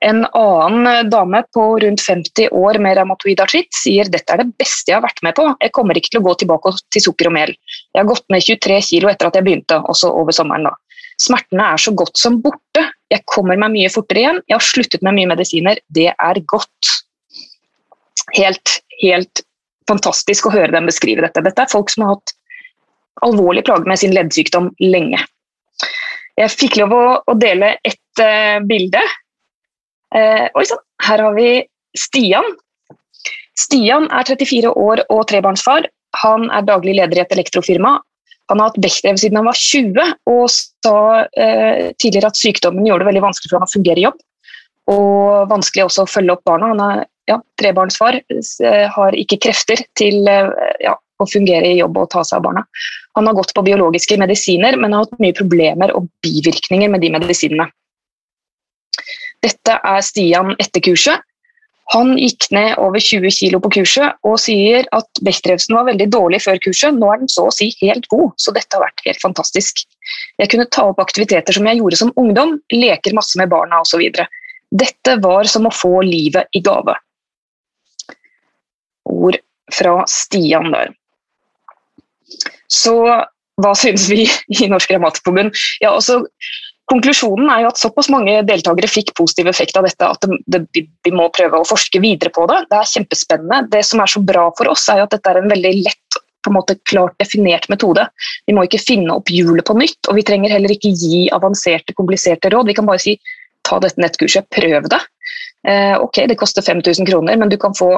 En 0.04 0.26
annen 0.36 1.10
dame 1.10 1.40
på 1.56 1.64
rundt 1.82 2.02
50 2.04 2.50
år 2.52 2.78
med 2.84 2.98
revmatoid 2.98 3.40
artritt 3.40 3.72
sier 3.74 4.08
dette 4.12 4.34
er 4.34 4.42
det 4.42 4.52
beste 4.60 4.92
jeg 4.92 4.98
har 4.98 5.06
vært 5.06 5.22
med 5.24 5.36
på. 5.38 5.46
Jeg 5.62 5.72
kommer 5.76 5.96
ikke 5.96 6.12
til 6.12 6.20
å 6.20 6.26
gå 6.26 6.34
tilbake 6.42 6.74
til 6.92 7.04
sukker 7.06 7.30
og 7.30 7.36
mel. 7.38 7.54
Jeg 7.94 8.02
har 8.02 8.10
gått 8.10 8.26
ned 8.32 8.44
23 8.44 8.80
kg 8.90 9.08
etter 9.14 9.30
at 9.30 9.38
jeg 9.38 9.46
begynte, 9.48 9.80
også 9.88 10.12
over 10.12 10.36
sommeren. 10.36 10.68
da. 10.68 10.74
Smertene 11.22 11.70
er 11.72 11.80
så 11.80 11.94
godt 11.96 12.20
som 12.20 12.40
borte. 12.44 12.84
Jeg 13.12 13.24
kommer 13.30 13.56
meg 13.56 13.72
mye 13.72 13.92
fortere 13.92 14.22
igjen. 14.22 14.40
Jeg 14.44 14.58
har 14.58 14.66
sluttet 14.68 15.04
med 15.06 15.16
mye 15.16 15.32
medisiner. 15.32 15.80
Det 15.88 16.10
er 16.12 16.42
godt. 16.52 16.92
Helt, 18.36 18.80
helt 19.00 19.46
fantastisk 19.88 20.48
å 20.48 20.52
høre 20.52 20.74
dem 20.74 20.90
beskrive 20.90 21.24
dette. 21.24 21.44
Dette 21.46 21.64
er 21.64 21.72
folk 21.72 21.92
som 21.92 22.04
har 22.04 22.16
hatt 22.18 22.34
alvorlig 23.24 23.64
plager 23.64 23.88
med 23.88 24.00
sin 24.00 24.12
leddsykdom 24.12 24.74
lenge. 24.82 25.22
Jeg 26.36 26.52
fikk 26.52 26.76
lov 26.82 26.92
å, 26.92 27.36
dele 27.40 27.78
et 27.86 28.20
uh, 28.20 28.58
bilde. 28.68 29.00
Uh, 30.16 30.46
oi 30.56 30.64
sann, 30.68 30.80
her 31.04 31.22
har 31.26 31.36
vi 31.36 31.50
Stian. 31.96 32.54
Stian 33.56 34.08
er 34.12 34.28
34 34.28 34.72
år 34.72 35.04
og 35.12 35.26
trebarnsfar. 35.30 35.88
Han 36.22 36.48
er 36.54 36.64
daglig 36.64 36.96
leder 36.96 37.20
i 37.20 37.24
et 37.24 37.34
elektrofirma 37.36 37.98
han 38.48 38.60
har 38.60 38.70
hatt 38.70 38.80
Bechdrev 38.82 39.18
siden 39.18 39.40
han 39.40 39.48
var 39.48 39.58
20 39.58 40.12
og 40.30 40.44
sa 40.52 40.98
eh, 41.38 41.92
tidligere 41.98 42.30
at 42.30 42.38
sykdommen 42.38 42.86
gjorde 42.86 43.02
det 43.04 43.10
veldig 43.10 43.24
vanskelig 43.24 43.50
for 43.50 43.58
ham 43.58 43.66
å 43.66 43.72
fungere 43.72 44.02
i 44.02 44.06
jobb. 44.06 44.20
Og 44.92 45.50
vanskelig 45.50 45.86
også 45.88 46.04
å 46.04 46.10
følge 46.10 46.36
opp 46.36 46.44
barna. 46.46 46.70
Han 46.70 46.82
er 46.84 47.00
ja, 47.26 47.40
trebarnsfar, 47.58 48.20
eh, 48.30 48.84
har 48.94 49.18
ikke 49.18 49.40
krefter 49.48 49.82
til 49.98 50.30
eh, 50.30 50.52
ja, 50.84 50.94
å 50.94 51.26
fungere 51.26 51.72
i 51.72 51.80
jobb 51.80 51.98
og 51.98 52.10
ta 52.14 52.22
seg 52.26 52.38
av 52.38 52.46
barna. 52.46 52.62
Han 53.18 53.26
har 53.26 53.34
gått 53.34 53.54
på 53.56 53.66
biologiske 53.66 54.18
medisiner, 54.20 54.78
men 54.78 54.94
har 54.94 55.08
hatt 55.08 55.22
mye 55.22 55.34
problemer 55.34 55.94
og 55.96 56.06
bivirkninger 56.22 56.92
med 56.92 57.02
de 57.02 57.10
medisinene. 57.16 57.66
Dette 59.46 59.78
er 59.78 60.04
Stian 60.04 60.54
etter 60.58 60.82
kurset. 60.84 61.22
Han 61.94 62.16
gikk 62.18 62.48
ned 62.50 62.80
over 62.82 62.98
20 62.98 63.30
kg 63.30 63.60
på 63.62 63.70
kurset 63.76 64.16
og 64.26 64.40
sier 64.42 64.88
at 64.96 65.20
vektdrevsen 65.22 65.76
var 65.76 65.86
veldig 65.86 66.08
dårlig 66.10 66.40
før 66.42 66.58
kurset. 66.64 66.96
Nå 66.96 67.12
er 67.12 67.20
den 67.20 67.30
så 67.30 67.44
å 67.46 67.54
si 67.54 67.68
helt 67.78 68.08
god, 68.10 68.32
så 68.42 68.54
dette 68.56 68.74
har 68.74 68.82
vært 68.88 69.04
helt 69.06 69.22
fantastisk. 69.22 69.84
Jeg 70.42 70.50
kunne 70.50 70.66
ta 70.74 70.88
opp 70.90 70.98
aktiviteter 71.02 71.54
som 71.54 71.68
jeg 71.70 71.78
gjorde 71.78 72.00
som 72.00 72.10
ungdom, 72.18 72.56
leker 72.74 73.14
masse 73.14 73.38
med 73.38 73.52
barna 73.54 73.84
osv. 73.84 74.02
Dette 74.74 75.16
var 75.22 75.46
som 75.50 75.70
å 75.70 75.74
få 75.74 76.00
livet 76.02 76.50
i 76.58 76.64
gave. 76.66 76.96
Ord 79.06 79.38
fra 79.70 80.00
Stian 80.10 80.72
der. 80.74 80.90
Så 82.66 82.98
hva 83.62 83.72
syns 83.78 84.08
vi 84.10 84.26
i 84.26 84.66
Norsk 84.68 84.90
Revmatikerforbund? 84.90 85.54
Ja, 85.80 85.94
altså, 85.94 86.24
konklusjonen 86.90 87.48
er 87.50 87.64
jo 87.64 87.70
at 87.72 87.80
såpass 87.80 88.08
mange 88.12 88.36
deltakere 88.46 88.90
fikk 88.90 89.12
positiv 89.18 89.50
effekt 89.50 89.76
av 89.78 89.86
dette 89.88 90.06
at 90.06 90.26
det, 90.46 90.62
det, 90.74 90.84
vi 91.04 91.12
må 91.14 91.28
prøve 91.34 91.60
å 91.60 91.66
forske 91.66 92.00
videre 92.02 92.30
på 92.34 92.46
det. 92.50 92.62
Det 92.70 92.78
er 92.78 92.92
kjempespennende. 92.92 93.66
Det 93.72 93.82
som 93.86 94.02
er 94.02 94.12
så 94.12 94.22
bra 94.22 94.46
for 94.58 94.70
oss, 94.72 94.86
er 94.92 95.02
jo 95.02 95.08
at 95.08 95.16
dette 95.16 95.32
er 95.32 95.40
en 95.42 95.50
veldig 95.50 95.74
lett 95.80 96.20
på 96.46 96.52
en 96.52 96.58
måte 96.60 96.78
klart 96.86 97.16
definert 97.18 97.66
metode. 97.72 98.06
Vi 98.46 98.54
må 98.54 98.62
ikke 98.66 98.82
finne 98.82 99.16
opp 99.18 99.32
hjulet 99.34 99.66
på 99.66 99.74
nytt, 99.74 99.98
og 100.06 100.14
vi 100.18 100.24
trenger 100.26 100.54
heller 100.54 100.76
ikke 100.76 100.94
gi 100.94 101.26
avanserte, 101.34 101.96
kompliserte 101.98 102.52
råd. 102.54 102.70
Vi 102.70 102.76
kan 102.78 102.86
bare 102.86 103.02
si 103.02 103.16
ta 103.66 103.80
dette 103.82 103.98
nettkurset, 103.98 104.46
prøv 104.54 104.86
det. 104.92 105.02
Eh, 105.66 105.96
ok, 105.98 106.22
det 106.30 106.38
koster 106.38 106.62
5000 106.62 107.08
kroner, 107.08 107.34
men 107.36 107.50
du 107.50 107.58
kan 107.58 107.74
få 107.74 107.90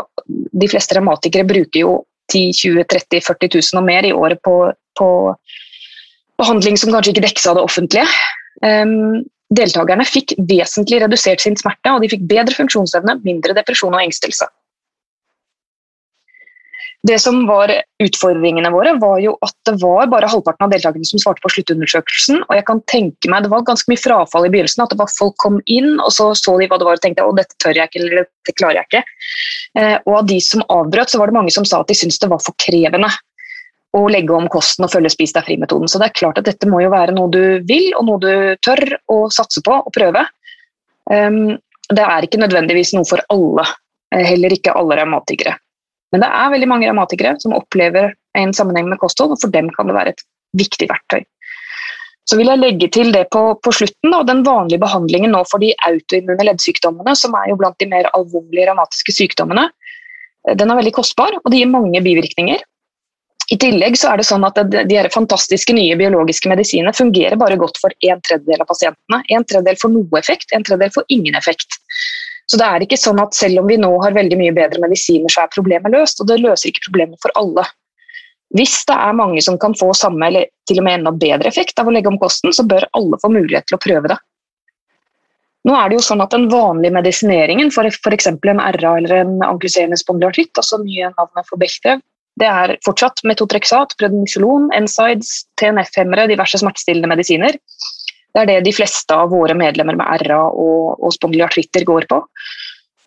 De 0.58 0.66
fleste 0.68 0.96
revmatikere 0.96 1.44
bruker 1.46 1.80
jo 1.80 1.90
10 2.32 2.52
20 2.56 2.84
30 2.88 3.20
40 3.26 3.50
000 3.54 3.80
og 3.80 3.84
mer 3.84 4.06
i 4.08 4.12
året 4.16 4.40
på, 4.44 4.54
på 4.98 5.08
behandling 6.40 6.78
som 6.80 6.90
kanskje 6.92 7.12
ikke 7.14 7.26
dekkes 7.26 7.46
av 7.50 7.58
det 7.58 7.64
offentlige. 7.68 8.06
Um, 8.64 9.24
deltakerne 9.54 10.04
fikk 10.08 10.36
vesentlig 10.48 11.02
redusert 11.02 11.42
sin 11.44 11.56
smerte, 11.58 11.94
og 11.94 12.04
de 12.04 12.12
fikk 12.12 12.24
bedre 12.28 12.56
funksjonsevne, 12.56 13.20
mindre 13.24 13.56
depresjon 13.56 13.94
og 13.96 14.02
engstelse. 14.04 14.48
Det 17.06 17.14
som 17.22 17.44
var 17.46 17.70
utfordringene 18.02 18.72
våre, 18.74 18.96
var 18.98 19.20
jo 19.22 19.36
at 19.46 19.54
det 19.68 19.76
var 19.78 20.08
bare 20.10 20.28
halvparten 20.28 20.66
av 20.66 20.72
deltakerne 20.72 21.06
som 21.06 21.20
svarte 21.22 21.44
på 21.44 21.52
sluttundersøkelsen. 21.54 22.40
Og 22.48 22.56
jeg 22.58 22.66
kan 22.66 22.82
tenke 22.90 23.30
meg, 23.30 23.44
Det 23.46 23.52
var 23.52 23.62
ganske 23.62 23.86
mye 23.92 24.02
frafall 24.02 24.46
i 24.46 24.50
begynnelsen. 24.50 24.82
at 24.82 24.90
det 24.90 24.98
var 24.98 25.14
Folk 25.16 25.36
kom 25.38 25.60
inn, 25.66 26.00
og 26.00 26.10
så 26.10 26.34
så 26.34 26.58
de 26.58 26.66
hva 26.66 26.78
det 26.78 26.88
var 26.88 26.98
og 26.98 27.00
tenkte 27.00 27.22
å 27.22 27.36
dette 27.36 27.54
tør 27.62 27.78
jeg 27.78 27.86
ikke, 27.86 28.02
eller 28.02 28.26
dette 28.26 28.56
klarer 28.58 28.82
jeg 28.82 28.86
ikke. 28.90 29.04
Eh, 29.78 29.98
og 30.06 30.18
av 30.18 30.26
de 30.26 30.40
som 30.40 30.62
avbrøt, 30.68 31.10
så 31.10 31.18
var 31.18 31.26
det 31.26 31.38
mange 31.38 31.54
som 31.54 31.64
sa 31.64 31.80
at 31.80 31.86
de 31.86 31.94
syntes 31.94 32.18
det 32.18 32.28
var 32.28 32.42
for 32.42 32.54
krevende 32.58 33.08
å 33.96 34.02
legge 34.12 34.34
om 34.36 34.48
kosten 34.52 34.84
og 34.84 34.92
følge 34.92 35.12
Spis 35.14 35.32
deg 35.36 35.46
fri-metoden. 35.46 35.88
Så 35.88 36.00
det 36.00 36.10
er 36.10 36.18
klart 36.18 36.40
at 36.40 36.48
dette 36.48 36.68
må 36.68 36.82
jo 36.82 36.92
være 36.92 37.14
noe 37.16 37.30
du 37.32 37.42
vil, 37.68 37.88
og 37.96 38.04
noe 38.08 38.20
du 38.22 38.32
tør 38.64 38.82
å 39.12 39.22
satse 39.32 39.62
på 39.64 39.78
og 39.80 39.94
prøve. 39.94 40.26
Um, 41.08 41.56
det 41.88 42.04
er 42.04 42.26
ikke 42.26 42.40
nødvendigvis 42.42 42.92
noe 42.96 43.08
for 43.08 43.22
alle, 43.32 43.64
eh, 44.12 44.26
heller 44.28 44.52
ikke 44.52 44.76
alle 44.76 44.98
revmatikere. 45.00 45.56
Men 46.12 46.24
det 46.24 46.28
er 46.28 46.52
veldig 46.52 46.68
mange 46.68 46.88
revmatikere 46.88 47.40
som 47.40 47.56
opplever 47.56 48.12
en 48.36 48.52
sammenheng 48.56 48.90
med 48.90 49.00
kosthold, 49.00 49.32
og 49.32 49.40
for 49.40 49.52
dem 49.52 49.70
kan 49.72 49.88
det 49.88 49.96
være 49.96 50.12
et 50.12 50.24
viktig 50.56 50.88
verktøy. 50.90 51.24
Så 52.28 52.36
vil 52.36 52.50
jeg 52.50 52.60
legge 52.60 52.90
til 52.92 53.08
det 53.12 53.24
på, 53.32 53.40
på 53.64 53.72
slutten, 53.72 54.12
da, 54.12 54.20
den 54.28 54.42
vanlige 54.44 54.82
behandlingen 54.82 55.32
nå 55.32 55.46
for 55.48 55.64
de 55.64 55.72
autoimmune 55.88 56.44
leddsykdommene, 56.44 57.14
som 57.16 57.32
er 57.40 57.48
jo 57.48 57.56
blant 57.60 57.78
de 57.80 57.88
mer 57.88 58.10
alvorlige 58.12 58.68
revmatiske 58.68 59.14
sykdommene, 59.16 59.70
den 60.56 60.70
er 60.70 60.78
veldig 60.78 60.92
kostbar, 60.96 61.38
og 61.40 61.48
det 61.50 61.62
gir 61.62 61.70
mange 61.72 62.00
bivirkninger. 62.04 62.60
I 63.48 63.56
tillegg 63.56 63.96
så 63.96 64.10
er 64.12 64.20
det 64.20 64.26
sånn 64.28 64.44
at 64.44 64.58
de 64.68 64.96
her 64.96 65.08
fantastiske 65.12 65.72
nye 65.72 65.96
biologiske 65.96 66.50
medisinene 66.50 66.92
fungerer 66.92 67.38
bare 67.40 67.56
godt 67.60 67.80
for 67.80 67.94
en 68.04 68.20
tredjedel 68.26 68.60
av 68.60 68.68
pasientene. 68.68 69.22
En 69.32 69.46
tredjedel 69.48 69.78
får 69.80 69.92
noe 69.94 70.20
effekt, 70.20 70.52
en 70.52 70.66
tredjedel 70.66 70.92
får 70.98 71.06
ingen 71.16 71.38
effekt. 71.38 71.78
Så 72.48 72.60
det 72.60 72.68
er 72.68 72.84
ikke 72.84 73.00
sånn 73.00 73.20
at 73.20 73.36
selv 73.36 73.62
om 73.62 73.68
vi 73.68 73.78
nå 73.80 73.88
har 74.02 74.16
veldig 74.16 74.36
mye 74.40 74.54
bedre 74.56 74.80
medisiner, 74.84 75.32
så 75.32 75.44
er 75.44 75.52
problemet 75.54 75.92
løst. 75.92 76.20
Og 76.20 76.28
det 76.28 76.40
løser 76.40 76.70
ikke 76.70 76.86
problemet 76.90 77.20
for 77.24 77.32
alle. 77.40 77.64
Hvis 78.56 78.82
det 78.88 78.96
er 78.96 79.16
mange 79.16 79.40
som 79.44 79.58
kan 79.60 79.76
få 79.76 79.90
samme 79.96 80.28
eller 80.28 80.48
til 80.68 80.80
og 80.80 80.86
med 80.86 81.00
enda 81.00 81.12
bedre 81.12 81.48
effekt 81.48 81.80
av 81.80 81.88
å 81.88 81.92
legge 81.92 82.08
om 82.08 82.20
kosten, 82.20 82.52
så 82.52 82.64
bør 82.68 82.88
alle 82.96 83.20
få 83.20 83.32
mulighet 83.32 83.68
til 83.68 83.76
å 83.76 83.82
prøve 83.84 84.12
det. 84.12 84.16
Nå 85.68 85.74
er 85.76 85.90
det 85.90 85.98
jo 85.98 86.04
sånn 86.04 86.24
at 86.24 86.32
Den 86.32 86.46
vanlige 86.48 86.94
medisineringen 86.96 87.72
for 87.74 87.88
f.eks. 87.88 88.30
en 88.30 88.62
RA 88.78 88.92
eller 88.96 89.16
en 89.18 89.34
ankluserende 89.44 89.98
spondylartritt, 90.00 90.54
altså 90.56 90.80
mye 90.80 91.10
navnet 91.10 91.48
for 91.48 91.60
Bechdrev, 91.60 92.00
det 92.38 92.48
er 92.48 92.76
fortsatt 92.86 93.22
metotrexat, 93.26 93.96
prednisolon, 94.00 94.68
NSIDES, 94.74 95.32
TNF-hemmere, 95.60 96.28
diverse 96.30 96.60
smertestillende 96.60 97.10
medisiner. 97.10 97.58
Det 98.34 98.42
er 98.42 98.50
det 98.50 98.58
de 98.68 98.74
fleste 98.76 99.14
av 99.14 99.32
våre 99.32 99.56
medlemmer 99.58 99.96
med 99.98 100.26
RA 100.28 100.44
og, 100.48 100.98
og 101.00 101.14
spondylartritter 101.16 101.86
går 101.88 102.06
på. 102.10 102.20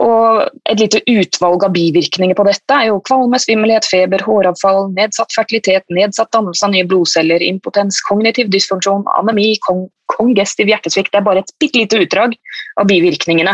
Og 0.02 0.48
et 0.72 0.80
lite 0.82 1.02
utvalg 1.12 1.63
av 1.67 1.74
bivirkninger 1.76 2.34
på 2.38 2.46
dette 2.48 2.74
er 2.74 2.88
jo 2.89 3.02
kvalme, 3.06 3.38
svimmelhet, 3.39 3.86
feber, 3.86 4.24
håravfall, 4.26 4.88
nedsatt 4.96 5.34
fertilitet, 5.36 5.86
nedsatt 5.94 6.32
dannelse 6.34 6.65
av 6.65 6.74
nye 6.74 6.88
blodceller, 6.89 7.44
impotens, 7.46 8.02
kognitiv 8.08 8.50
dysfunksjon, 8.54 9.06
anemi, 9.20 9.54
kong 9.67 9.86
kongestiv 10.12 10.67
hjertesvikt. 10.67 11.13
Det 11.13 11.22
er 11.22 11.28
bare 11.28 11.44
et 11.46 11.54
bitte 11.62 11.80
lite 11.80 12.02
utdrag 12.04 12.34
av 12.82 12.89
bivirkningene. 12.89 13.54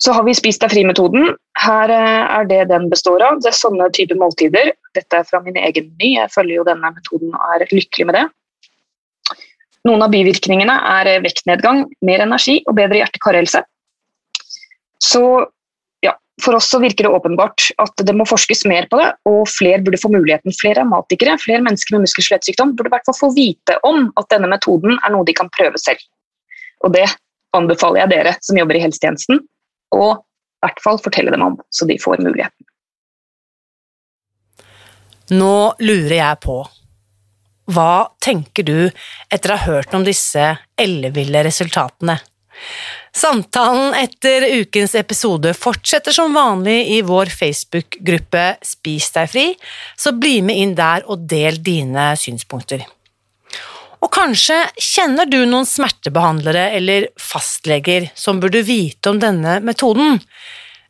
Så 0.00 0.14
har 0.16 0.24
vi 0.24 0.32
spist 0.36 0.62
deg 0.62 0.72
fri-metoden. 0.72 1.34
Her 1.60 1.92
eh, 1.92 2.20
er 2.38 2.46
det 2.48 2.60
den 2.70 2.88
består 2.92 3.20
av. 3.24 3.40
Det 3.44 3.50
er 3.50 3.56
sånne 3.58 3.90
typer 3.96 4.16
måltider. 4.20 4.72
Dette 4.96 5.18
er 5.18 5.26
fra 5.28 5.42
min 5.44 5.58
egen 5.60 5.90
meny. 5.90 6.14
Jeg 6.14 6.32
følger 6.32 6.60
jo 6.60 6.68
denne 6.68 6.92
metoden 6.94 7.34
og 7.36 7.56
er 7.56 7.66
lykkelig 7.68 8.08
med 8.08 8.16
det. 8.16 8.26
Noen 9.88 10.04
av 10.04 10.12
bivirkningene 10.12 10.74
er 11.00 11.08
vektnedgang, 11.24 11.86
mer 12.04 12.24
energi 12.24 12.58
og 12.66 12.76
bedre 12.76 13.00
hjerte-karhelse. 13.00 13.62
Så 15.00 15.22
ja, 16.04 16.12
for 16.44 16.58
oss 16.58 16.68
så 16.72 16.80
virker 16.82 17.06
det 17.06 17.12
åpenbart 17.16 17.70
at 17.80 18.04
det 18.04 18.16
må 18.16 18.26
forskes 18.28 18.66
mer 18.68 18.88
på 18.90 19.00
det, 19.00 19.08
og 19.28 19.48
flere 19.48 19.80
burde 19.84 20.00
få 20.00 20.12
muligheten. 20.12 20.52
Flere 20.56 20.82
revmatikere, 20.82 21.38
flere 21.40 21.64
mennesker 21.64 21.96
med 21.96 22.04
muskel- 22.04 22.24
og 22.24 22.28
skjelettsykdom 22.28 22.74
burde 22.76 22.92
i 22.92 22.96
hvert 22.96 23.08
fall 23.08 23.20
få 23.20 23.32
vite 23.36 23.78
om 23.88 24.10
at 24.20 24.28
denne 24.32 24.52
metoden 24.52 24.96
er 24.98 25.14
noe 25.14 25.28
de 25.28 25.36
kan 25.36 25.48
prøve 25.56 25.80
selv. 25.80 26.04
Og 26.84 26.92
det 26.96 27.08
anbefaler 27.56 28.04
jeg 28.04 28.12
dere 28.12 28.36
som 28.44 28.60
jobber 28.60 28.76
i 28.76 28.84
helsetjenesten, 28.84 29.40
å 29.94 30.04
i 30.14 30.66
hvert 30.66 30.82
fall 30.84 31.00
fortelle 31.00 31.32
dem 31.32 31.44
om, 31.46 31.56
så 31.72 31.86
de 31.88 31.96
får 32.00 32.20
muligheten. 32.20 32.66
Nå 35.30 35.54
lurer 35.80 36.16
jeg 36.18 36.40
på 36.42 36.58
hva 37.70 38.10
tenker 38.18 38.66
du 38.66 38.90
etter 39.30 39.52
å 39.52 39.56
ha 39.56 39.76
hørt 39.76 39.94
om 39.94 40.02
disse 40.02 40.42
elleville 40.80 41.44
resultatene? 41.46 42.16
Samtalen 43.14 43.94
etter 43.96 44.46
ukens 44.60 44.96
episode 44.98 45.52
fortsetter 45.56 46.14
som 46.14 46.34
vanlig 46.34 46.78
i 46.96 47.00
vår 47.06 47.30
Facebook-gruppe 47.32 48.44
Spis 48.66 49.10
deg 49.14 49.30
fri, 49.30 49.46
så 49.96 50.12
bli 50.18 50.40
med 50.46 50.60
inn 50.62 50.74
der 50.78 51.06
og 51.06 51.26
del 51.30 51.60
dine 51.62 52.10
synspunkter. 52.18 52.84
Og 54.00 54.08
kanskje 54.12 54.56
kjenner 54.80 55.28
du 55.28 55.42
noen 55.44 55.68
smertebehandlere 55.68 56.70
eller 56.76 57.08
fastleger 57.20 58.08
som 58.16 58.40
burde 58.40 58.62
vite 58.64 59.12
om 59.12 59.20
denne 59.20 59.58
metoden? 59.64 60.20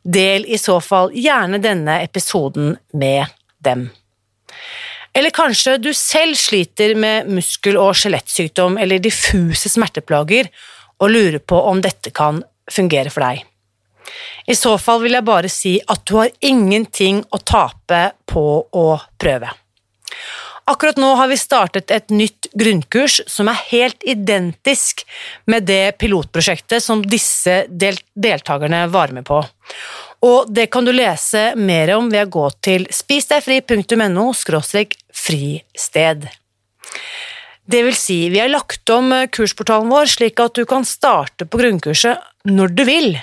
Del 0.01 0.47
i 0.47 0.57
så 0.57 0.79
fall 0.81 1.11
gjerne 1.13 1.59
denne 1.61 1.99
episoden 2.05 2.77
med 2.97 3.27
dem. 3.59 3.89
Eller 5.13 5.29
kanskje 5.35 5.75
du 5.77 5.91
selv 5.93 6.39
sliter 6.39 6.95
med 6.95 7.27
muskel- 7.27 7.79
og 7.79 7.97
skjelettsykdom 7.99 8.79
eller 8.79 9.03
diffuse 9.03 9.69
smerteplager 9.69 10.47
og 11.01 11.11
lurer 11.11 11.41
på 11.43 11.59
om 11.67 11.81
dette 11.83 12.13
kan 12.15 12.39
fungere 12.71 13.11
for 13.11 13.27
deg. 13.27 13.43
I 14.47 14.55
så 14.55 14.77
fall 14.81 15.03
vil 15.03 15.17
jeg 15.17 15.27
bare 15.27 15.51
si 15.51 15.75
at 15.83 16.05
du 16.07 16.15
har 16.17 16.31
ingenting 16.39 17.21
å 17.29 17.39
tape 17.43 18.01
på 18.27 18.45
å 18.71 18.87
prøve. 19.19 19.51
Akkurat 20.69 20.99
nå 21.01 21.13
har 21.17 21.27
vi 21.27 21.37
startet 21.39 21.91
et 21.91 22.13
nytt 22.13 22.47
grunnkurs 22.57 23.19
som 23.29 23.49
er 23.49 23.63
helt 23.71 24.03
identisk 24.07 25.01
med 25.49 25.65
det 25.69 25.97
pilotprosjektet 26.01 26.83
som 26.83 27.01
disse 27.01 27.63
del 27.67 27.97
deltakerne 28.13 28.85
var 28.93 29.13
med 29.15 29.25
på. 29.27 29.41
Og 30.21 30.51
det 30.53 30.67
kan 30.71 30.85
du 30.85 30.93
lese 30.93 31.51
mer 31.57 31.95
om 31.95 32.11
ved 32.11 32.27
å 32.27 32.33
gå 32.35 32.45
til 32.61 32.85
spisdegfri.no 32.93 34.27
fristed. 34.37 36.29
Det 37.71 37.81
vil 37.85 37.95
si, 37.95 38.29
vi 38.29 38.39
har 38.41 38.51
lagt 38.51 38.89
om 38.93 39.13
kursportalen 39.31 39.89
vår 39.89 40.09
slik 40.13 40.39
at 40.43 40.55
du 40.57 40.65
kan 40.69 40.85
starte 40.85 41.47
på 41.47 41.61
grunnkurset 41.61 42.47
når 42.49 42.73
du 42.75 42.83
vil, 42.85 43.13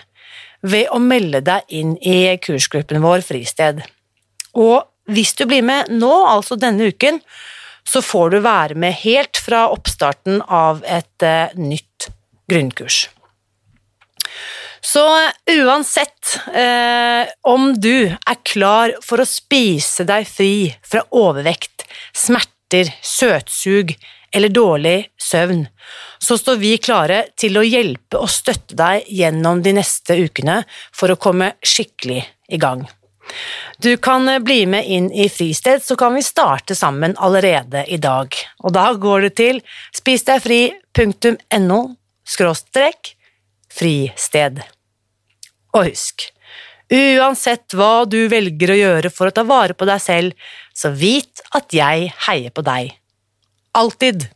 ved 0.62 0.88
å 0.90 0.98
melde 1.02 1.40
deg 1.44 1.66
inn 1.70 1.94
i 2.02 2.36
kursgruppen 2.42 3.02
vår 3.04 3.22
Fristed. 3.26 3.82
Og 4.58 4.87
hvis 5.08 5.34
du 5.38 5.46
blir 5.48 5.64
med 5.64 5.92
nå, 5.92 6.12
altså 6.28 6.58
denne 6.60 6.90
uken, 6.92 7.20
så 7.88 8.02
får 8.04 8.34
du 8.34 8.40
være 8.44 8.76
med 8.76 8.96
helt 9.02 9.40
fra 9.40 9.66
oppstarten 9.72 10.42
av 10.44 10.82
et 10.84 11.24
uh, 11.24 11.54
nytt 11.56 12.10
grunnkurs. 12.50 13.06
Så 14.80 15.02
uansett 15.50 16.38
eh, 16.54 17.28
om 17.42 17.72
du 17.80 18.06
er 18.08 18.38
klar 18.46 18.94
for 19.04 19.20
å 19.20 19.26
spise 19.26 20.06
deg 20.06 20.28
fri 20.30 20.70
fra 20.86 21.02
overvekt, 21.18 21.82
smerter, 22.14 22.92
søtsug 23.02 23.96
eller 24.30 24.52
dårlig 24.54 25.10
søvn, 25.18 25.64
så 26.22 26.38
står 26.38 26.60
vi 26.62 26.76
klare 26.78 27.24
til 27.36 27.58
å 27.58 27.66
hjelpe 27.66 28.20
og 28.20 28.30
støtte 28.30 28.78
deg 28.78 29.08
gjennom 29.10 29.64
de 29.64 29.74
neste 29.80 30.18
ukene 30.20 30.60
for 30.94 31.10
å 31.10 31.20
komme 31.20 31.54
skikkelig 31.64 32.22
i 32.48 32.60
gang. 32.60 32.86
Du 33.78 33.96
kan 34.02 34.26
bli 34.44 34.64
med 34.66 34.88
inn 34.90 35.12
i 35.12 35.28
Fristed, 35.30 35.82
så 35.84 35.96
kan 35.96 36.14
vi 36.14 36.22
starte 36.26 36.74
sammen 36.74 37.14
allerede 37.18 37.84
i 37.86 37.96
dag. 38.02 38.34
Og 38.64 38.74
da 38.74 38.90
går 38.98 39.28
du 39.28 39.30
til 39.42 39.60
spisdegfri.no 39.94 41.80
skråstrek 42.28 43.14
fristed. 43.72 44.60
Og 45.76 45.90
husk, 45.90 46.28
uansett 46.92 47.76
hva 47.76 48.06
du 48.08 48.20
velger 48.32 48.72
å 48.72 48.78
gjøre 48.78 49.12
for 49.12 49.28
å 49.28 49.36
ta 49.36 49.44
vare 49.48 49.76
på 49.76 49.88
deg 49.88 50.02
selv, 50.02 50.48
så 50.74 50.92
vit 50.94 51.42
at 51.56 51.74
jeg 51.74 52.10
heier 52.28 52.54
på 52.54 52.64
deg. 52.66 52.94
Alltid. 53.78 54.28